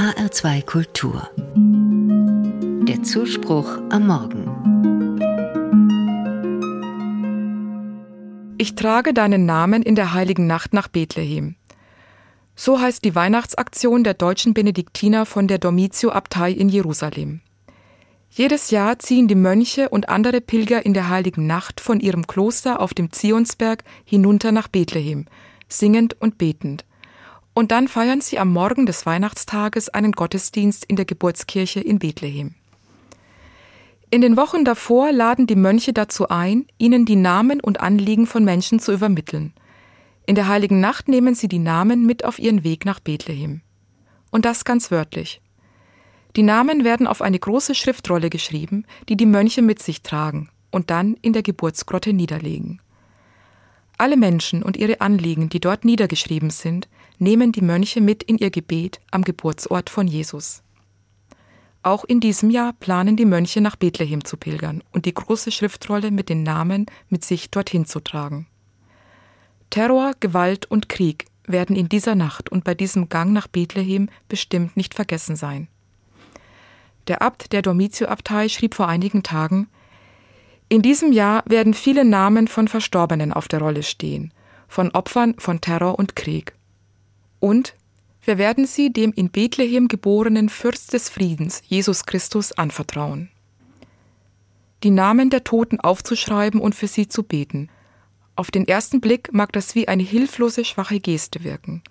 HR2 0.00 0.64
Kultur. 0.64 1.28
Der 2.88 3.02
Zuspruch 3.02 3.82
am 3.90 4.06
Morgen. 4.06 4.46
Ich 8.56 8.76
trage 8.76 9.12
deinen 9.12 9.44
Namen 9.44 9.82
in 9.82 9.96
der 9.96 10.14
heiligen 10.14 10.46
Nacht 10.46 10.72
nach 10.72 10.88
Bethlehem. 10.88 11.56
So 12.56 12.80
heißt 12.80 13.04
die 13.04 13.14
Weihnachtsaktion 13.14 14.02
der 14.02 14.14
deutschen 14.14 14.54
Benediktiner 14.54 15.26
von 15.26 15.48
der 15.48 15.58
Domitio-Abtei 15.58 16.50
in 16.52 16.70
Jerusalem. 16.70 17.42
Jedes 18.30 18.70
Jahr 18.70 18.98
ziehen 19.00 19.28
die 19.28 19.34
Mönche 19.34 19.90
und 19.90 20.08
andere 20.08 20.40
Pilger 20.40 20.86
in 20.86 20.94
der 20.94 21.10
heiligen 21.10 21.46
Nacht 21.46 21.78
von 21.78 22.00
ihrem 22.00 22.26
Kloster 22.26 22.80
auf 22.80 22.94
dem 22.94 23.12
Zionsberg 23.12 23.84
hinunter 24.06 24.50
nach 24.50 24.68
Bethlehem, 24.68 25.26
singend 25.68 26.18
und 26.18 26.38
betend. 26.38 26.86
Und 27.54 27.72
dann 27.72 27.88
feiern 27.88 28.20
sie 28.20 28.38
am 28.38 28.52
Morgen 28.52 28.86
des 28.86 29.06
Weihnachtstages 29.06 29.88
einen 29.88 30.12
Gottesdienst 30.12 30.84
in 30.84 30.96
der 30.96 31.04
Geburtskirche 31.04 31.80
in 31.80 31.98
Bethlehem. 31.98 32.54
In 34.10 34.20
den 34.20 34.36
Wochen 34.36 34.64
davor 34.64 35.12
laden 35.12 35.46
die 35.46 35.56
Mönche 35.56 35.92
dazu 35.92 36.28
ein, 36.28 36.66
ihnen 36.78 37.04
die 37.04 37.16
Namen 37.16 37.60
und 37.60 37.80
Anliegen 37.80 38.26
von 38.26 38.44
Menschen 38.44 38.80
zu 38.80 38.92
übermitteln. 38.92 39.52
In 40.26 40.34
der 40.34 40.48
heiligen 40.48 40.80
Nacht 40.80 41.08
nehmen 41.08 41.34
sie 41.34 41.48
die 41.48 41.58
Namen 41.58 42.06
mit 42.06 42.24
auf 42.24 42.38
ihren 42.38 42.64
Weg 42.64 42.84
nach 42.84 43.00
Bethlehem. 43.00 43.62
Und 44.30 44.44
das 44.44 44.64
ganz 44.64 44.90
wörtlich. 44.90 45.40
Die 46.36 46.42
Namen 46.42 46.84
werden 46.84 47.06
auf 47.06 47.22
eine 47.22 47.38
große 47.38 47.74
Schriftrolle 47.74 48.30
geschrieben, 48.30 48.84
die 49.08 49.16
die 49.16 49.26
Mönche 49.26 49.62
mit 49.62 49.82
sich 49.82 50.02
tragen 50.02 50.48
und 50.70 50.90
dann 50.90 51.14
in 51.22 51.32
der 51.32 51.42
Geburtsgrotte 51.42 52.12
niederlegen. 52.12 52.80
Alle 54.00 54.16
Menschen 54.16 54.62
und 54.62 54.78
ihre 54.78 55.02
Anliegen, 55.02 55.50
die 55.50 55.60
dort 55.60 55.84
niedergeschrieben 55.84 56.48
sind, 56.48 56.88
nehmen 57.18 57.52
die 57.52 57.60
Mönche 57.60 58.00
mit 58.00 58.22
in 58.22 58.38
ihr 58.38 58.48
Gebet 58.48 58.98
am 59.10 59.24
Geburtsort 59.24 59.90
von 59.90 60.06
Jesus. 60.06 60.62
Auch 61.82 62.04
in 62.04 62.18
diesem 62.18 62.48
Jahr 62.48 62.72
planen 62.72 63.16
die 63.16 63.26
Mönche 63.26 63.60
nach 63.60 63.76
Bethlehem 63.76 64.24
zu 64.24 64.38
pilgern 64.38 64.82
und 64.92 65.04
die 65.04 65.12
große 65.12 65.50
Schriftrolle 65.50 66.12
mit 66.12 66.30
den 66.30 66.42
Namen 66.42 66.86
mit 67.10 67.26
sich 67.26 67.50
dorthin 67.50 67.84
zu 67.84 68.00
tragen. 68.00 68.46
Terror, 69.68 70.12
Gewalt 70.18 70.64
und 70.64 70.88
Krieg 70.88 71.26
werden 71.46 71.76
in 71.76 71.90
dieser 71.90 72.14
Nacht 72.14 72.50
und 72.50 72.64
bei 72.64 72.74
diesem 72.74 73.10
Gang 73.10 73.34
nach 73.34 73.48
Bethlehem 73.48 74.08
bestimmt 74.30 74.78
nicht 74.78 74.94
vergessen 74.94 75.36
sein. 75.36 75.68
Der 77.06 77.20
Abt 77.20 77.52
der 77.52 77.60
Domitio-Abtei 77.60 78.48
schrieb 78.48 78.74
vor 78.74 78.88
einigen 78.88 79.22
Tagen, 79.22 79.68
in 80.70 80.82
diesem 80.82 81.10
Jahr 81.10 81.42
werden 81.46 81.74
viele 81.74 82.04
Namen 82.04 82.46
von 82.46 82.68
Verstorbenen 82.68 83.32
auf 83.32 83.48
der 83.48 83.58
Rolle 83.58 83.82
stehen, 83.82 84.32
von 84.68 84.92
Opfern 84.92 85.34
von 85.36 85.60
Terror 85.60 85.98
und 85.98 86.14
Krieg. 86.14 86.54
Und 87.40 87.74
wir 88.22 88.38
werden 88.38 88.66
sie 88.66 88.92
dem 88.92 89.12
in 89.12 89.30
Bethlehem 89.30 89.88
geborenen 89.88 90.48
Fürst 90.48 90.92
des 90.92 91.08
Friedens, 91.08 91.62
Jesus 91.66 92.06
Christus, 92.06 92.52
anvertrauen. 92.52 93.30
Die 94.84 94.92
Namen 94.92 95.28
der 95.28 95.42
Toten 95.42 95.80
aufzuschreiben 95.80 96.60
und 96.60 96.76
für 96.76 96.86
sie 96.86 97.08
zu 97.08 97.24
beten. 97.24 97.68
Auf 98.36 98.52
den 98.52 98.68
ersten 98.68 99.00
Blick 99.00 99.32
mag 99.32 99.52
das 99.52 99.74
wie 99.74 99.88
eine 99.88 100.04
hilflose, 100.04 100.64
schwache 100.64 101.00
Geste 101.00 101.42
wirken. 101.42 101.82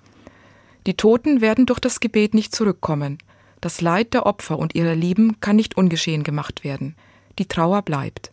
Die 0.87 0.93
Toten 0.95 1.41
werden 1.41 1.65
durch 1.65 1.81
das 1.81 1.99
Gebet 1.99 2.33
nicht 2.33 2.55
zurückkommen, 2.55 3.17
das 3.59 3.81
Leid 3.81 4.13
der 4.13 4.25
Opfer 4.25 4.57
und 4.57 4.73
ihrer 4.73 4.95
Lieben 4.95 5.41
kann 5.41 5.57
nicht 5.57 5.75
ungeschehen 5.75 6.23
gemacht 6.23 6.63
werden. 6.63 6.95
Die 7.39 7.45
Trauer 7.45 7.81
bleibt. 7.81 8.31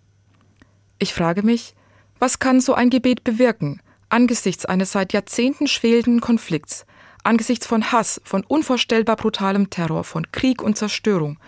Ich 0.99 1.13
frage 1.13 1.43
mich, 1.43 1.75
was 2.19 2.39
kann 2.39 2.61
so 2.61 2.75
ein 2.75 2.91
Gebet 2.91 3.25
bewirken, 3.25 3.81
angesichts 4.09 4.65
eines 4.65 4.93
seit 4.93 5.13
Jahrzehnten 5.13 5.67
schwelenden 5.67 6.21
Konflikts, 6.21 6.87
angesichts 7.23 7.67
von 7.67 7.93
Hass, 7.93 8.21
von 8.25 8.45
unvorstellbar 8.45 9.17
brutalem 9.17 9.69
Terror, 9.69 10.05
von 10.05 10.31
Krieg 10.33 10.63
und 10.63 10.79
Zerstörung, 10.79 11.39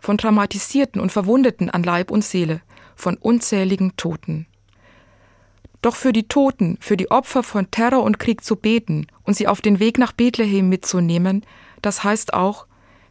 von 0.00 0.16
traumatisierten 0.16 1.00
und 1.00 1.12
Verwundeten 1.12 1.68
an 1.70 1.82
Leib 1.82 2.10
und 2.10 2.24
Seele, 2.24 2.62
von 2.96 3.16
unzähligen 3.16 3.96
Toten. 3.96 4.46
Doch 5.82 5.96
für 5.96 6.14
die 6.14 6.28
Toten, 6.28 6.78
für 6.80 6.96
die 6.96 7.10
Opfer 7.10 7.42
von 7.42 7.70
Terror 7.70 8.02
und 8.02 8.18
Krieg 8.18 8.42
zu 8.42 8.56
beten 8.56 9.06
und 9.24 9.34
sie 9.36 9.48
auf 9.48 9.60
den 9.60 9.80
Weg 9.80 9.98
nach 9.98 10.12
Bethlehem 10.12 10.70
mitzunehmen, 10.70 11.44
das 11.82 12.04
heißt 12.04 12.32
auch, 12.32 12.66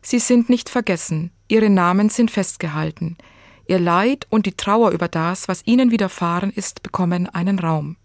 Sie 0.06 0.20
sind 0.20 0.50
nicht 0.50 0.70
vergessen, 0.70 1.32
ihre 1.48 1.70
Namen 1.70 2.10
sind 2.10 2.30
festgehalten. 2.30 3.18
Ihr 3.66 3.80
Leid 3.80 4.28
und 4.30 4.46
die 4.46 4.58
Trauer 4.58 4.92
über 4.92 5.08
das, 5.08 5.48
was 5.48 5.66
ihnen 5.66 5.92
widerfahren 5.92 6.52
ist, 6.52 6.84
bekommen 6.84 7.30
einen 7.30 7.60
Raum. 7.60 7.96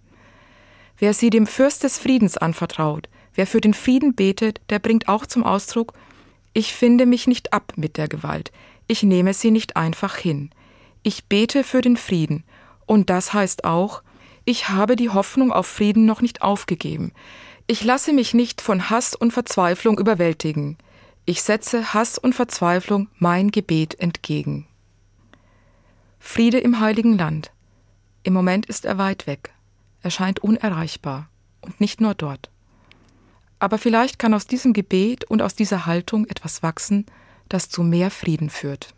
Wer 0.99 1.15
sie 1.15 1.31
dem 1.31 1.47
Fürst 1.47 1.83
des 1.85 1.99
Friedens 1.99 2.37
anvertraut, 2.37 3.09
wer 3.35 3.47
für 3.47 3.61
den 3.61 3.75
Frieden 3.75 4.15
betet, 4.15 4.61
der 4.71 4.79
bringt 4.79 5.09
auch 5.09 5.27
zum 5.27 5.45
Ausdruck, 5.45 5.93
ich 6.53 6.75
finde 6.75 7.07
mich 7.07 7.27
nicht 7.27 7.53
ab 7.53 7.73
mit 7.77 7.97
der 7.97 8.09
Gewalt, 8.09 8.53
ich 8.87 9.03
nehme 9.03 9.35
sie 9.35 9.51
nicht 9.51 9.77
einfach 9.77 10.17
hin. 10.17 10.51
Ich 11.03 11.27
bete 11.27 11.63
für 11.63 11.81
den 11.81 11.97
Frieden, 11.97 12.45
und 12.87 13.11
das 13.11 13.33
heißt 13.33 13.65
auch, 13.65 14.03
ich 14.45 14.71
habe 14.71 14.97
die 14.97 15.11
Hoffnung 15.11 15.53
auf 15.53 15.67
Frieden 15.67 16.07
noch 16.07 16.23
nicht 16.23 16.41
aufgegeben. 16.41 17.13
Ich 17.67 17.85
lasse 17.85 18.13
mich 18.13 18.33
nicht 18.33 18.63
von 18.63 18.89
Hass 18.89 19.15
und 19.15 19.33
Verzweiflung 19.33 19.99
überwältigen. 19.99 20.79
Ich 21.27 21.43
setze 21.43 21.93
Hass 21.93 22.17
und 22.17 22.35
Verzweiflung 22.35 23.09
mein 23.19 23.51
Gebet 23.51 24.01
entgegen. 24.01 24.68
Friede 26.19 26.59
im 26.59 26.81
heiligen 26.81 27.17
Land. 27.17 27.53
Im 28.23 28.33
Moment 28.33 28.67
ist 28.67 28.85
er 28.85 28.99
weit 28.99 29.27
weg. 29.27 29.53
Er 30.03 30.11
scheint 30.11 30.41
unerreichbar. 30.41 31.29
Und 31.61 31.81
nicht 31.81 32.01
nur 32.01 32.15
dort. 32.15 32.51
Aber 33.59 33.79
vielleicht 33.79 34.19
kann 34.19 34.35
aus 34.35 34.47
diesem 34.47 34.73
Gebet 34.73 35.25
und 35.25 35.43
aus 35.43 35.55
dieser 35.55 35.87
Haltung 35.87 36.27
etwas 36.27 36.63
wachsen, 36.63 37.07
das 37.49 37.69
zu 37.69 37.83
mehr 37.83 38.11
Frieden 38.11 38.51
führt. 38.51 38.95